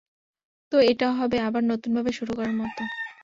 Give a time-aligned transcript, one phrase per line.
[0.71, 2.81] তো এটা হবে আবার নতুনভাবে শুরু করার মতো।